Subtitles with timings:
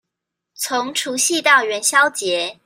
[0.55, 2.57] 從除夕到元宵節